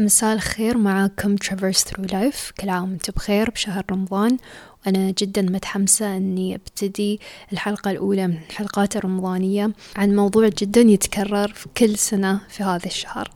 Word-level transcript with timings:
مساء 0.00 0.34
الخير. 0.34 0.78
معاكم 0.78 1.36
ترافرس 1.36 1.84
ثرو 1.84 2.04
لايف 2.04 2.52
كل 2.60 2.68
عام 2.68 2.90
وأنتم 2.90 3.12
بخير 3.16 3.50
بشهر 3.50 3.84
رمضان. 3.90 4.36
وأنا 4.86 5.14
جدا 5.18 5.42
متحمسة 5.42 6.16
أني 6.16 6.54
أبتدي 6.54 7.20
الحلقة 7.52 7.90
الأولى 7.90 8.26
من 8.26 8.38
الحلقات 8.50 8.96
الرمضانية 8.96 9.70
عن 9.96 10.16
موضوع 10.16 10.48
جدا 10.58 10.80
يتكرر 10.80 11.48
في 11.48 11.66
كل 11.76 11.98
سنة 11.98 12.40
في 12.48 12.62
هذا 12.62 12.86
الشهر 12.86 13.30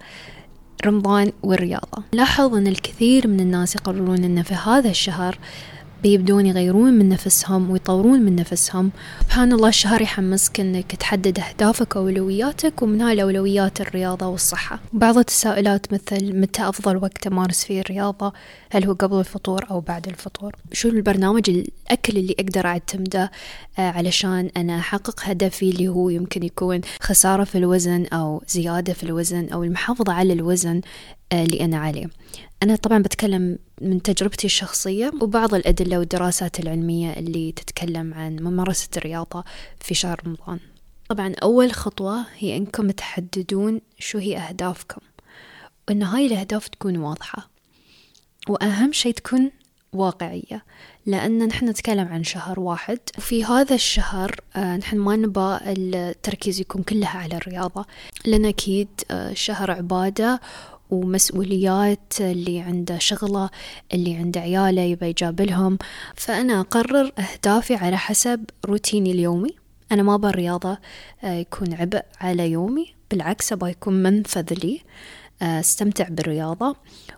رمضان 0.86 1.32
والرياضة. 1.42 2.02
لاحظ 2.12 2.54
أن 2.54 2.66
الكثير 2.66 3.28
من 3.28 3.40
الناس 3.40 3.74
يقررون 3.76 4.24
أن 4.24 4.42
في 4.42 4.54
هذا 4.54 4.90
الشهر 4.90 5.38
بيبدون 6.02 6.46
يغيرون 6.46 6.92
من 6.92 7.08
نفسهم 7.08 7.70
ويطورون 7.70 8.20
من 8.20 8.36
نفسهم. 8.36 8.90
سبحان 9.20 9.52
الله 9.52 9.68
الشهر 9.68 10.02
يحمسك 10.02 10.60
إنك 10.60 10.94
تحدد 10.94 11.38
أهدافك 11.38 11.96
وأولوياتك 11.96 12.82
ومن 12.82 13.00
هاي 13.00 13.12
الأولويات 13.12 13.80
الرياضة 13.80 14.26
والصحة. 14.26 14.80
بعض 14.92 15.18
التساؤلات 15.18 15.92
مثل 15.92 16.40
متى 16.40 16.68
أفضل 16.68 16.96
وقت 16.96 17.26
أمارس 17.26 17.64
فيه 17.64 17.80
الرياضة؟ 17.80 18.32
هل 18.70 18.84
هو 18.84 18.92
قبل 18.92 19.18
الفطور 19.18 19.66
أو 19.70 19.80
بعد 19.80 20.08
الفطور؟ 20.08 20.56
شو 20.72 20.88
البرنامج 20.88 21.50
الأكل 21.50 22.16
اللي 22.16 22.34
أقدر 22.38 22.66
أعتمده 22.66 23.30
آه، 23.78 23.90
علشان 23.90 24.50
أنا 24.56 24.78
أحقق 24.78 25.20
هدفي 25.24 25.70
اللي 25.70 25.88
هو 25.88 26.08
يمكن 26.08 26.42
يكون 26.42 26.80
خسارة 27.00 27.44
في 27.44 27.58
الوزن 27.58 28.06
أو 28.06 28.42
زيادة 28.48 28.92
في 28.92 29.02
الوزن 29.02 29.48
أو 29.48 29.64
المحافظة 29.64 30.12
على 30.12 30.32
الوزن 30.32 30.80
اللي 31.32 31.64
أنا 31.64 31.78
عليه. 31.78 32.10
أنا 32.62 32.76
طبعا 32.76 32.98
بتكلم 32.98 33.58
من 33.80 34.02
تجربتي 34.02 34.46
الشخصية 34.46 35.12
وبعض 35.22 35.54
الأدلة 35.54 35.98
والدراسات 35.98 36.60
العلمية 36.60 37.12
اللي 37.12 37.52
تتكلم 37.52 38.14
عن 38.14 38.36
ممارسة 38.36 38.88
الرياضة 38.96 39.44
في 39.80 39.94
شهر 39.94 40.20
رمضان. 40.26 40.58
طبعا 41.08 41.34
أول 41.42 41.72
خطوة 41.72 42.26
هي 42.38 42.56
أنكم 42.56 42.90
تحددون 42.90 43.80
شو 43.98 44.18
هي 44.18 44.38
أهدافكم 44.38 45.00
وأن 45.88 46.02
هاي 46.02 46.26
الأهداف 46.26 46.68
تكون 46.68 46.96
واضحة. 46.96 47.50
وأهم 48.48 48.92
شيء 48.92 49.12
تكون 49.12 49.50
واقعية 49.92 50.64
لأن 51.06 51.46
نحن 51.46 51.68
نتكلم 51.68 52.08
عن 52.08 52.24
شهر 52.24 52.60
واحد. 52.60 52.98
وفي 53.18 53.44
هذا 53.44 53.74
الشهر 53.74 54.36
آه، 54.56 54.76
نحن 54.76 54.96
ما 54.96 55.16
نبى 55.16 55.58
التركيز 55.66 56.60
يكون 56.60 56.82
كلها 56.82 57.18
على 57.18 57.36
الرياضة 57.36 57.86
لأن 58.24 58.44
أكيد 58.44 58.88
آه، 59.10 59.34
شهر 59.34 59.70
عبادة 59.70 60.40
ومسؤوليات 60.92 62.12
اللي 62.20 62.60
عنده 62.60 62.98
شغله 62.98 63.50
اللي 63.94 64.14
عنده 64.16 64.40
عياله 64.40 64.82
يبى 64.82 65.06
يجابلهم. 65.06 65.78
فأنا 66.16 66.60
أقرر 66.60 67.12
أهدافي 67.18 67.74
على 67.74 67.96
حسب 67.96 68.44
روتيني 68.66 69.12
اليومي. 69.12 69.56
أنا 69.92 70.02
ما 70.02 70.16
بالرياضة 70.16 70.78
آه، 71.24 71.32
يكون 71.32 71.74
عبء 71.74 72.02
على 72.20 72.50
يومي. 72.50 72.94
بالعكس 73.10 73.52
أبغى 73.52 73.70
يكون 73.70 73.94
منفذ 73.94 74.54
لي 74.54 74.80
آه، 75.42 75.60
أستمتع 75.60 76.08
بالرياضة 76.08 76.76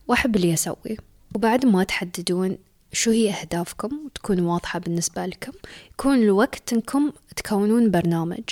وأحب 0.08 0.36
اللي 0.36 0.54
أسويه. 0.54 0.96
وبعد 1.34 1.66
ما 1.66 1.84
تحددون 1.84 2.58
شو 2.92 3.10
هي 3.10 3.30
أهدافكم 3.30 4.00
وتكون 4.06 4.40
واضحة 4.40 4.78
بالنسبة 4.78 5.26
لكم 5.26 5.52
يكون 5.92 6.14
الوقت 6.14 6.72
أنكم 6.72 7.12
تكونون 7.36 7.90
برنامج. 7.90 8.44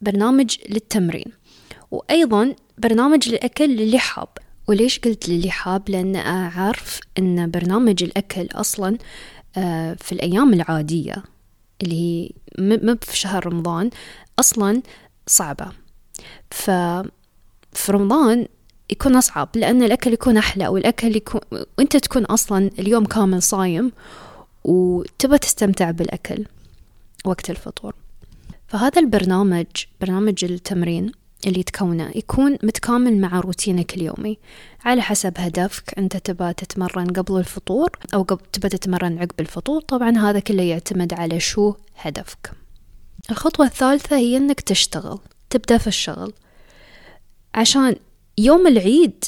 برنامج 0.00 0.56
للتمرين. 0.68 1.32
وأيضا 1.90 2.54
برنامج 2.82 3.28
الأكل 3.28 3.76
للي 3.76 3.98
حاب 3.98 4.28
وليش 4.68 4.98
قلت 4.98 5.28
للي 5.28 5.50
حاب 5.50 5.90
لأن 5.90 6.16
أعرف 6.16 7.00
أن 7.18 7.50
برنامج 7.50 8.02
الأكل 8.02 8.48
أصلا 8.52 8.98
آه، 9.56 9.94
في 9.94 10.12
الأيام 10.12 10.54
العادية 10.54 11.22
اللي 11.82 11.94
هي 11.94 12.30
مو 12.58 12.96
في 13.02 13.16
شهر 13.16 13.46
رمضان 13.46 13.90
أصلا 14.38 14.82
صعبة. 15.26 15.72
ف 16.50 16.70
في 17.72 17.92
رمضان 17.92 18.46
يكون 18.90 19.16
أصعب 19.16 19.48
لأن 19.54 19.82
الأكل 19.82 20.12
يكون 20.12 20.36
أحلى 20.36 20.68
والأكل 20.68 21.16
يكون 21.16 21.40
وأنت 21.78 21.96
تكون 21.96 22.24
أصلا 22.24 22.70
اليوم 22.78 23.04
كامل 23.04 23.42
صايم 23.42 23.92
وتبى 24.64 25.38
تستمتع 25.38 25.90
بالأكل 25.90 26.46
وقت 27.24 27.50
الفطور. 27.50 27.94
فهذا 28.68 29.00
البرنامج 29.00 29.66
برنامج 30.00 30.44
التمرين 30.44 31.12
اللي 31.46 31.62
تكونه 31.62 32.10
يكون 32.14 32.52
متكامل 32.62 33.20
مع 33.20 33.40
روتينك 33.40 33.94
اليومي. 33.94 34.38
على 34.84 35.02
حسب 35.02 35.32
هدفك 35.36 35.98
أنت 35.98 36.16
تبى 36.16 36.52
تتمرن 36.52 37.06
قبل 37.06 37.38
الفطور 37.38 37.90
أو 38.14 38.22
تبى 38.24 38.68
تتمرن 38.68 39.18
عقب 39.18 39.40
الفطور. 39.40 39.80
طبعا 39.80 40.18
هذا 40.18 40.38
كله 40.40 40.62
يعتمد 40.62 41.12
على 41.12 41.40
شو 41.40 41.74
هدفك. 41.96 42.52
الخطوة 43.30 43.66
الثالثة 43.66 44.16
هي 44.16 44.36
أنك 44.36 44.60
تشتغل 44.60 45.18
تبدأ 45.50 45.78
في 45.78 45.86
الشغل. 45.86 46.32
عشان 47.54 47.96
يوم 48.38 48.66
العيد 48.66 49.24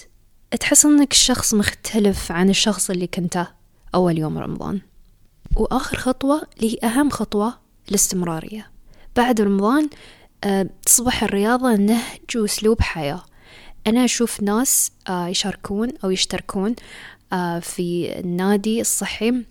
تحس 0.60 0.84
أنك 0.84 1.12
شخص 1.12 1.54
مختلف 1.54 2.32
عن 2.32 2.50
الشخص 2.50 2.90
اللي 2.90 3.06
كنته 3.06 3.46
أول 3.94 4.18
يوم 4.18 4.38
رمضان. 4.38 4.80
وآخر 5.56 5.96
خطوة 5.96 6.42
اللي 6.56 6.74
هي 6.74 6.88
أهم 6.88 7.10
خطوة 7.10 7.58
الاستمرارية. 7.88 8.70
بعد 9.16 9.40
رمضان 9.40 9.88
تصبح 10.86 11.22
الرياضة 11.22 11.76
نهج 11.76 12.36
وأسلوب 12.36 12.82
حياة. 12.82 13.22
أنا 13.86 14.04
أشوف 14.04 14.42
ناس 14.42 14.92
آه، 15.08 15.28
يشاركون 15.28 15.88
أو 16.04 16.10
يشتركون 16.10 16.74
آه، 17.32 17.58
في 17.58 18.18
النادي 18.20 18.80
الصحي 18.80 19.44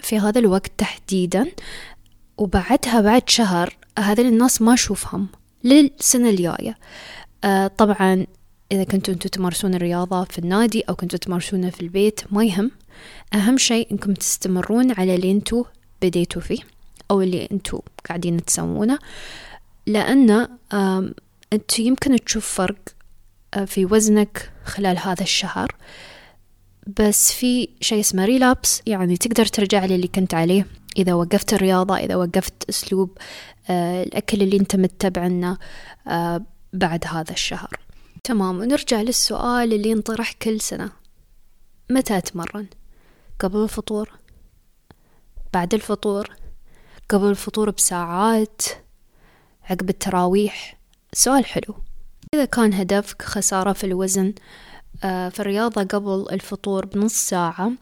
في 0.00 0.18
هذا 0.18 0.38
الوقت 0.38 0.72
تحديدا. 0.78 1.46
وبعدها 2.38 3.00
بعد 3.00 3.28
شهر 3.28 3.76
هذول 3.98 4.26
الناس 4.26 4.62
ما 4.62 4.74
أشوفهم 4.74 5.28
للسنة 5.64 6.30
الجاية. 6.30 6.78
طبعا 7.76 8.26
إذا 8.72 8.84
كنتوا 8.84 9.14
أنتوا 9.14 9.30
تمارسون 9.30 9.74
الرياضة 9.74 10.24
في 10.24 10.38
النادي 10.38 10.80
أو 10.80 10.94
كنتوا 10.94 11.18
تمارسونها 11.18 11.70
في 11.70 11.80
البيت 11.80 12.20
ما 12.30 12.44
يهم. 12.44 12.70
أهم 13.34 13.58
شيء 13.58 13.92
إنكم 13.92 14.14
تستمرون 14.14 14.92
على 14.92 15.14
اللي 15.14 15.30
أنتوا 15.30 15.64
بديتوا 16.02 16.42
فيه 16.42 16.58
أو 17.10 17.22
اللي 17.22 17.48
أنتوا 17.52 17.80
قاعدين 18.08 18.44
تسوونه. 18.44 18.98
لأن 19.88 20.48
أنت 21.52 21.78
يمكن 21.78 22.24
تشوف 22.24 22.46
فرق 22.46 22.78
آه، 23.54 23.64
في 23.64 23.84
وزنك 23.84 24.52
خلال 24.64 24.98
هذا 24.98 25.22
الشهر 25.22 25.76
بس 27.00 27.32
في 27.32 27.68
شيء 27.80 28.00
اسمه 28.00 28.24
ريلابس 28.24 28.82
يعني 28.86 29.16
تقدر 29.16 29.46
ترجع 29.46 29.84
للي 29.84 30.08
كنت 30.08 30.34
عليه 30.34 30.66
إذا 30.96 31.14
وقفت 31.14 31.54
الرياضة 31.54 31.96
إذا 31.96 32.16
وقفت 32.16 32.68
أسلوب 32.68 33.18
آه، 33.70 34.02
الأكل 34.02 34.42
اللي 34.42 34.56
أنت 34.56 34.76
متبعنه 34.76 35.58
آه، 36.08 36.42
بعد 36.72 37.04
هذا 37.06 37.32
الشهر 37.32 37.70
تمام 38.24 38.58
ونرجع 38.58 39.00
للسؤال 39.00 39.72
اللي 39.72 39.90
ينطرح 39.90 40.32
كل 40.32 40.60
سنة 40.60 40.90
متى 41.90 42.18
أتمرن؟ 42.18 42.66
قبل 43.40 43.62
الفطور؟ 43.62 44.10
بعد 45.54 45.74
الفطور؟ 45.74 46.30
قبل 47.08 47.26
الفطور 47.26 47.70
بساعات؟ 47.70 48.62
عقب 49.70 49.88
التراويح. 49.90 50.78
سؤال 51.12 51.46
حلو. 51.46 51.74
إذا 52.34 52.44
كان 52.44 52.74
هدفك 52.74 53.22
خسارة 53.22 53.72
في 53.72 53.84
الوزن 53.84 54.34
آه، 55.04 55.28
فالرياضة 55.28 55.82
قبل 55.82 56.26
الفطور 56.32 56.86
بنص 56.86 57.14
ساعة 57.14 57.72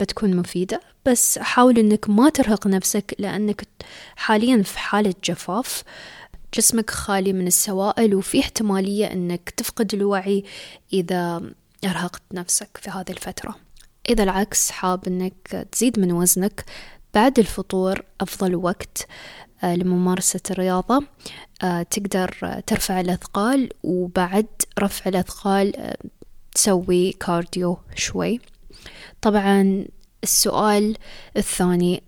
بتكون 0.00 0.36
مفيدة 0.36 0.80
بس 1.06 1.38
حاول 1.38 1.78
إنك 1.78 2.10
ما 2.10 2.28
ترهق 2.28 2.66
نفسك 2.66 3.14
لأنك 3.18 3.68
حاليا 4.16 4.62
في 4.62 4.78
حالة 4.78 5.14
جفاف. 5.24 5.82
جسمك 6.54 6.90
خالي 6.90 7.32
من 7.32 7.46
السوائل 7.46 8.14
وفي 8.14 8.40
احتمالية 8.40 9.12
إنك 9.12 9.50
تفقد 9.50 9.94
الوعي 9.94 10.44
إذا 10.92 11.42
أرهقت 11.84 12.22
نفسك 12.32 12.68
في 12.82 12.90
هذه 12.90 13.10
الفترة. 13.10 13.56
إذا 14.08 14.22
العكس 14.22 14.70
حاب 14.70 15.06
إنك 15.06 15.66
تزيد 15.72 15.98
من 15.98 16.12
وزنك. 16.12 16.64
بعد 17.14 17.38
الفطور 17.38 18.02
أفضل 18.20 18.54
وقت. 18.54 19.06
لممارسة 19.64 20.40
الرياضة. 20.50 21.02
آه، 21.62 21.82
تقدر 21.82 22.60
ترفع 22.66 23.00
الأثقال 23.00 23.70
وبعد 23.82 24.46
رفع 24.78 25.08
الأثقال 25.10 25.76
آه، 25.76 25.96
تسوي 26.54 27.12
كارديو 27.12 27.78
شوي. 27.94 28.40
طبعا 29.22 29.86
السؤال 30.22 30.96
الثاني 31.36 32.02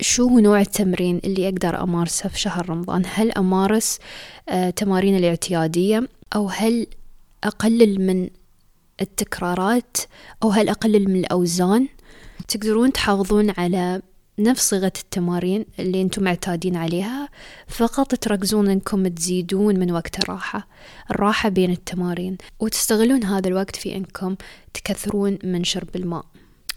شو 0.00 0.28
هو 0.28 0.38
نوع 0.38 0.60
التمرين 0.60 1.20
اللي 1.24 1.48
أقدر 1.48 1.82
أمارسه 1.82 2.28
في 2.28 2.40
شهر 2.40 2.70
رمضان؟ 2.70 3.02
هل 3.14 3.32
أمارس 3.32 3.98
تمارين 4.76 5.16
الاعتيادية؟ 5.16 6.08
أو 6.34 6.48
هل 6.48 6.86
أقلل 7.44 8.06
من 8.06 8.30
التكرارات؟ 9.00 9.96
أو 10.42 10.50
هل 10.50 10.68
أقلل 10.68 11.10
من 11.10 11.16
الأوزان؟ 11.16 11.88
تقدرون 12.48 12.92
تحافظون 12.92 13.50
على 13.58 14.02
نفس 14.38 14.70
صيغة 14.70 14.86
التمارين 14.86 15.64
اللي 15.78 16.02
أنتم 16.02 16.22
معتادين 16.22 16.76
عليها 16.76 17.28
فقط 17.68 18.14
تركزون 18.14 18.68
انكم 18.68 19.08
تزيدون 19.08 19.78
من 19.78 19.92
وقت 19.92 20.18
الراحة 20.18 20.68
الراحة 21.10 21.48
بين 21.48 21.70
التمارين 21.70 22.38
وتستغلون 22.60 23.24
هذا 23.24 23.48
الوقت 23.48 23.76
في 23.76 23.96
انكم 23.96 24.36
تكثرون 24.74 25.38
من 25.44 25.64
شرب 25.64 25.96
الماء. 25.96 26.24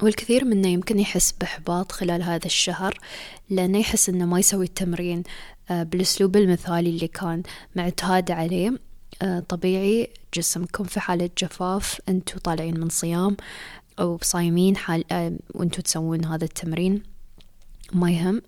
والكثير 0.01 0.45
منا 0.45 0.68
يمكن 0.68 1.00
يحس 1.00 1.31
بإحباط 1.31 1.92
خلال 1.92 2.24
هذا 2.24 2.45
الشهر 2.45 3.00
لأنه 3.50 3.77
يحس 3.77 4.09
أنه 4.09 4.25
ما 4.25 4.39
يسوي 4.39 4.65
التمرين 4.65 5.24
آه، 5.69 5.83
بالأسلوب 5.83 6.36
المثالي 6.36 6.89
اللي 6.89 7.07
كان 7.07 7.44
معتاد 7.75 8.31
عليه. 8.31 8.71
آه، 9.21 9.39
طبيعي 9.39 10.09
جسمكم 10.33 10.83
في 10.83 11.00
حالة 11.00 11.30
جفاف 11.38 12.01
أنتوا 12.09 12.39
طالعين 12.39 12.80
من 12.80 12.89
صيام 12.89 13.38
أو 14.00 14.19
صايمين 14.21 14.77
حال 14.77 15.04
آه، 15.12 15.33
وأنتوا 15.54 15.83
تسوون 15.83 16.25
هذا 16.25 16.45
التمرين. 16.45 17.17
ما 17.94 18.12
يهم. 18.12 18.42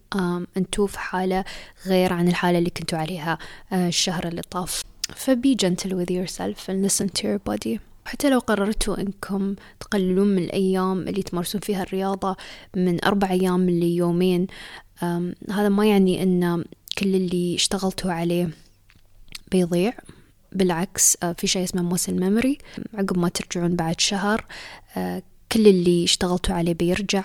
أنتوا 0.57 0.87
في 0.87 0.99
حالة 0.99 1.45
غير 1.85 2.13
عن 2.13 2.27
الحالة 2.27 2.57
اللي 2.57 2.69
كنتوا 2.69 2.99
عليها 2.99 3.37
الشهر 3.73 4.27
اللي 4.27 4.41
طاف. 4.41 4.83
فبي 5.15 5.57
gentle 5.63 5.91
with 5.91 6.11
yourself 6.11 6.69
and 6.69 6.89
listen 6.89 7.07
to 7.07 7.23
your 7.23 7.51
body. 7.51 7.79
حتى 8.05 8.29
لو 8.29 8.39
قررتوا 8.39 8.99
انكم 8.99 9.55
تقللون 9.79 10.27
من 10.27 10.43
الأيام 10.43 11.07
اللي 11.07 11.23
تمارسون 11.23 11.61
فيها 11.61 11.83
الرياضة 11.83 12.35
من 12.75 13.05
أربع 13.05 13.31
أيام 13.31 13.69
ليومين 13.69 14.47
هذا 15.49 15.69
ما 15.69 15.85
يعني 15.85 16.23
إن 16.23 16.63
كل 16.97 17.15
اللي 17.15 17.55
اشتغلتوا 17.55 18.11
عليه 18.11 18.49
بيضيع. 19.51 19.93
بالعكس 20.51 21.17
آه، 21.23 21.33
في 21.33 21.47
شيء 21.47 21.63
اسمه 21.63 21.81
موسل 21.81 22.19
ميموري 22.19 22.57
عقب 22.93 23.17
ما 23.17 23.29
ترجعون 23.29 23.75
بعد 23.75 24.01
شهر 24.01 24.45
آه، 24.97 25.23
كل 25.51 25.67
اللي 25.67 26.03
اشتغلتوا 26.03 26.55
عليه 26.55 26.73
بيرجع. 26.73 27.23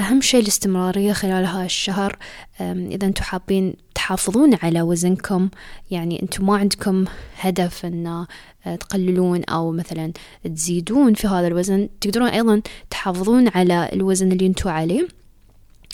أهم 0.00 0.20
شيء 0.20 0.40
الاستمرارية 0.40 1.12
خلال 1.12 1.46
هذا 1.46 1.64
الشهر 1.64 2.16
إذا 2.60 3.06
أنتم 3.06 3.22
حابين 3.22 3.74
تحافظون 3.94 4.54
على 4.62 4.82
وزنكم 4.82 5.48
يعني 5.90 6.22
أنتم 6.22 6.46
ما 6.46 6.56
عندكم 6.56 7.04
هدف 7.40 7.86
أن 7.86 8.26
تقللون 8.64 9.44
أو 9.44 9.72
مثلا 9.72 10.12
تزيدون 10.44 11.14
في 11.14 11.26
هذا 11.26 11.46
الوزن 11.46 11.88
تقدرون 12.00 12.28
أيضا 12.28 12.62
تحافظون 12.90 13.48
على 13.48 13.90
الوزن 13.92 14.32
اللي 14.32 14.46
أنتم 14.46 14.70
عليه. 14.70 15.08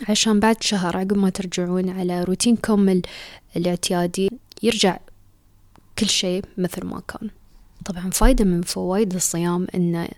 عشان 0.09 0.41
بعد 0.41 0.63
شهر 0.63 0.97
عقب 0.97 1.17
ما 1.17 1.31
ترجعون 1.31 1.91
على 1.91 2.25
روتينكم 2.25 3.01
الاعتيادي 3.57 4.31
يرجع 4.63 4.99
كل 5.99 6.09
شيء 6.09 6.45
مثل 6.59 6.87
ما 6.87 7.01
كان. 7.09 7.31
طبعا 7.85 8.11
فايدة 8.11 8.45
من 8.45 8.63
فوائد 8.63 9.15
الصيام 9.15 9.67
إنه 9.75 10.09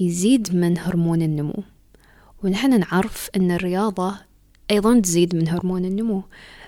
يزيد 0.00 0.56
من 0.56 0.78
هرمون 0.78 1.22
النمو. 1.22 1.62
ونحن 2.44 2.80
نعرف 2.80 3.30
أن 3.36 3.50
الرياضة 3.50 4.14
أيضا 4.70 5.00
تزيد 5.00 5.36
من 5.36 5.48
هرمون 5.48 5.84
النمو. 5.84 6.22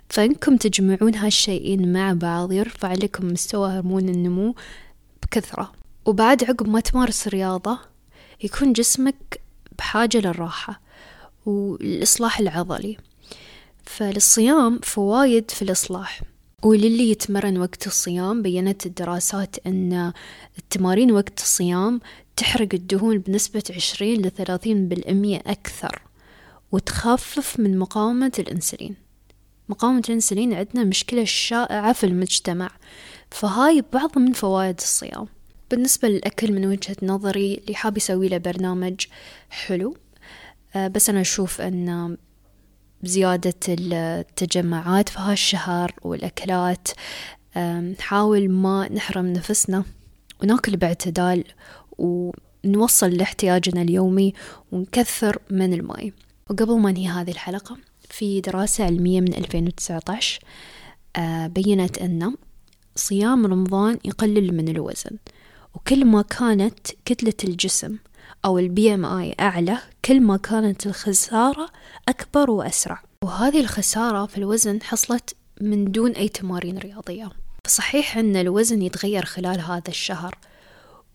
فإنكم 0.08 0.56
تجمعون 0.56 1.14
هالشيئين 1.14 1.92
مع 1.92 2.12
بعض 2.12 2.52
يرفع 2.52 2.92
لكم 2.92 3.26
مستوى 3.26 3.70
هرمون 3.70 4.08
النمو 4.08 4.54
بكثرة. 5.22 5.72
وبعد 6.04 6.44
عقب 6.44 6.68
ما 6.68 6.80
تمارس 6.80 7.26
الرياضة 7.26 7.78
يكون 8.44 8.72
جسمك 8.72 9.40
بحاجة 9.78 10.18
للراحة 10.18 10.80
والإصلاح 11.46 12.40
العضلي. 12.40 12.96
فالصيام 13.84 14.80
فوايد 14.82 15.50
في 15.50 15.62
الإصلاح. 15.62 16.22
وللي 16.62 17.10
يتمرن 17.10 17.58
وقت 17.58 17.86
الصيام 17.86 18.42
بينت 18.42 18.86
الدراسات 18.86 19.56
أن 19.66 20.12
التمارين 20.58 21.12
وقت 21.12 21.38
الصيام 21.38 22.00
تحرق 22.36 22.68
الدهون 22.74 23.18
بنسبة 23.18 23.62
عشرين 23.76 24.22
لثلاثين 24.22 24.88
بالمية 24.88 25.42
أكثر 25.46 26.02
وتخفف 26.72 27.60
من 27.60 27.78
مقاومة 27.78 28.32
الأنسولين. 28.38 28.94
مقاومة 29.68 30.02
الأنسولين 30.08 30.54
عندنا 30.54 30.84
مشكلة 30.84 31.24
شائعة 31.24 31.92
في 31.92 32.04
المجتمع 32.04 32.70
فهاي 33.30 33.84
بعض 33.92 34.18
من 34.18 34.32
فوائد 34.32 34.76
الصيام. 34.78 35.26
بالنسبة 35.70 36.08
للأكل 36.08 36.52
من 36.52 36.66
وجهة 36.66 36.96
نظري 37.02 37.54
اللي 37.54 37.74
حاب 37.74 37.96
يسوي 37.96 38.28
له 38.28 38.38
برنامج 38.38 39.06
حلو 39.50 39.96
آه، 40.76 40.88
بس 40.88 41.10
أنا 41.10 41.20
أشوف 41.20 41.60
أن 41.60 42.16
زيادة 43.02 43.54
التجمعات 43.68 45.08
في 45.08 45.18
هالشهر 45.18 45.94
والأكلات 46.02 46.88
نحاول 47.98 48.48
ما 48.48 48.92
نحرم 48.92 49.26
نفسنا 49.26 49.84
وناكل 50.42 50.76
باعتدال 50.76 51.44
ونوصل 51.98 53.10
لاحتياجنا 53.10 53.82
اليومي 53.82 54.32
ونكثر 54.72 55.38
من 55.50 55.72
الماء. 55.72 56.10
وقبل 56.50 56.78
ما 56.78 56.90
ننهي 56.90 57.08
هذه 57.08 57.30
الحلقة 57.30 57.76
في 58.10 58.40
دراسة 58.40 58.84
علمية 58.84 59.20
من 59.20 59.34
2019 59.34 60.40
آه، 61.16 61.46
بينت 61.46 61.98
أن 61.98 62.34
صيام 62.96 63.46
رمضان 63.46 63.98
يقلل 64.04 64.54
من 64.54 64.68
الوزن. 64.68 65.16
وكل 65.74 66.04
ما 66.04 66.22
كانت 66.22 66.78
كتلة 67.04 67.34
الجسم 67.44 67.96
أو 68.44 68.58
ال 68.58 68.94
BMI 68.94 69.34
أعلى 69.40 69.78
كل 70.04 70.20
ما 70.20 70.36
كانت 70.36 70.86
الخسارة 70.86 71.68
أكبر 72.08 72.50
وأسرع. 72.50 73.02
وهذه 73.24 73.60
الخسارة 73.60 74.26
في 74.26 74.38
الوزن 74.38 74.82
حصلت 74.82 75.36
من 75.60 75.84
دون 75.84 76.10
أي 76.10 76.28
تمارين 76.28 76.78
رياضية. 76.78 77.30
فصحيح 77.64 78.16
أن 78.16 78.36
الوزن 78.36 78.82
يتغير 78.82 79.24
خلال 79.24 79.60
هذا 79.60 79.88
الشهر 79.88 80.38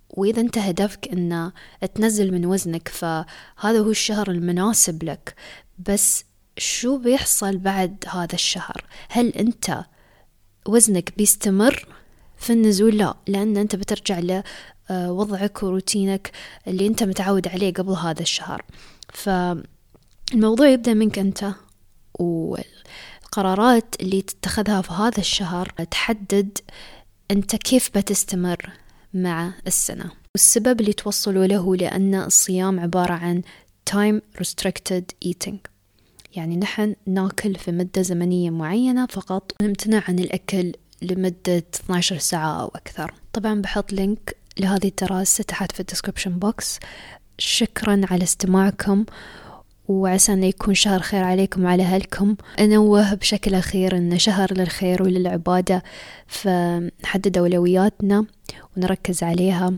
وإذا 0.09 0.41
أنت 0.41 0.57
هدفك 0.57 1.07
أن 1.13 1.51
تنزل 1.95 2.31
من 2.31 2.45
وزنك 2.45 2.87
فهذا 2.87 3.79
هو 3.79 3.89
الشهر 3.89 4.31
المناسب 4.31 5.03
لك. 5.03 5.35
بس 5.89 6.23
شو 6.57 6.97
بيحصل 6.97 7.57
بعد 7.57 8.05
هذا 8.07 8.33
الشهر؟ 8.33 8.85
هل 9.09 9.27
أنت 9.27 9.85
وزنك 10.67 11.13
بيستمر 11.17 11.87
في 12.37 12.53
النزول؟ 12.53 12.97
لا 12.97 13.15
لأن 13.27 13.57
أنت 13.57 13.75
بترجع 13.75 14.41
لوضعك 14.89 15.63
وروتينك 15.63 16.31
اللي 16.67 16.87
أنت 16.87 17.03
متعود 17.03 17.47
عليه 17.47 17.73
قبل 17.73 17.93
هذا 17.93 18.21
الشهر. 18.21 18.65
فالموضوع 19.13 20.67
يبدأ 20.67 20.93
منك 20.93 21.19
أنت 21.19 21.51
والقرارات 22.19 23.95
اللي 23.99 24.21
تتخذها 24.21 24.81
في 24.81 24.93
هذا 24.93 25.19
الشهر 25.19 25.69
تحدد 25.91 26.57
أنت 27.31 27.55
كيف 27.55 27.97
بتستمر. 27.97 28.71
مع 29.13 29.53
السنة. 29.67 30.11
والسبب 30.35 30.81
اللي 30.81 30.93
توصلوا 30.93 31.45
له 31.45 31.75
لأن 31.75 32.15
الصيام 32.15 32.79
عبارة 32.79 33.13
عن 33.13 33.41
time 33.89 34.41
restricted 34.41 35.03
eating. 35.25 35.55
يعني 36.35 36.57
نحن 36.57 36.95
ناكل 37.05 37.55
في 37.55 37.71
مدة 37.71 38.01
زمنية 38.01 38.49
معينة 38.49 39.05
فقط. 39.05 39.51
نمتنع 39.61 40.03
عن 40.07 40.19
الأكل 40.19 40.73
لمدة 41.01 41.63
12 41.75 42.17
ساعة 42.17 42.61
أو 42.61 42.67
أكثر. 42.67 43.13
طبعا 43.33 43.61
بحط 43.61 43.93
link 43.93 44.37
لهذه 44.59 44.87
الدراسة 44.87 45.43
تحت 45.43 45.71
في 45.71 45.79
ال 45.79 45.84
description 45.84 46.39
box 46.39 46.79
شكرا 47.37 48.01
على 48.11 48.23
استماعكم. 48.23 49.05
وعسى 49.87 50.33
أنه 50.33 50.45
يكون 50.45 50.73
شهر 50.73 50.99
خير 50.99 51.23
عليكم 51.23 51.65
وعلى 51.65 51.83
أهلكم. 51.83 52.35
أنوه 52.59 53.13
بشكل 53.13 53.55
أخير 53.55 53.97
أن 53.97 54.19
شهر 54.19 54.53
للخير 54.53 55.03
وللعبادة 55.03 55.83
فنحدد 56.27 57.37
أولوياتنا 57.37 58.25
ونركز 58.77 59.23
عليها. 59.23 59.73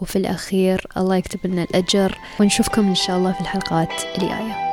وفي 0.00 0.16
الأخير 0.16 0.86
الله 0.96 1.16
يكتب 1.16 1.46
لنا 1.46 1.62
الأجر 1.62 2.18
ونشوفكم 2.40 2.88
إن 2.88 2.94
شاء 2.94 3.16
الله 3.18 3.32
في 3.32 3.40
الحلقات 3.40 3.92
الجاية. 4.18 4.71